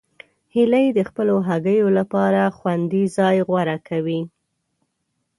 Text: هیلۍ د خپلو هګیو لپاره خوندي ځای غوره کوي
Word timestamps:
هیلۍ 0.53 0.87
د 0.97 0.99
خپلو 1.09 1.35
هګیو 1.49 1.87
لپاره 1.97 2.53
خوندي 2.57 3.03
ځای 3.17 3.37
غوره 3.47 3.77
کوي 3.87 4.21